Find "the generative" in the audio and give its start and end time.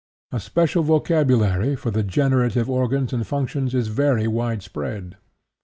1.91-2.67